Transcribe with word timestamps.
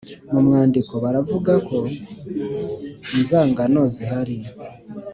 Mu 0.31 0.39
mwandiko 0.45 0.93
baravuga 1.03 1.53
ko 1.67 1.77
inzangano 3.15 3.81
zihari 3.95 4.37